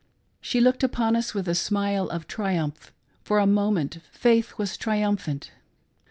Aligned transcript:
She 0.41 0.59
looked 0.59 0.83
upon 0.83 1.15
us 1.15 1.35
with 1.35 1.47
a 1.47 1.53
smile 1.53 2.07
of 2.09 2.25
triumph 2.25 2.91
for 3.23 3.37
a 3.37 3.45
moment— 3.45 3.99
^faith 4.19 4.57
was 4.57 4.75
triumphant. 4.75 5.51